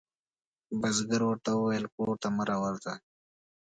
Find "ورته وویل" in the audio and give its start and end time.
1.25-1.85